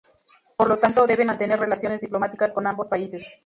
Por 0.57 0.67
lo 0.67 0.79
tanto, 0.79 1.05
debe 1.05 1.25
mantener 1.25 1.59
relaciones 1.59 2.01
diplomáticas 2.01 2.53
con 2.53 2.65
ambos 2.65 2.87
países. 2.87 3.23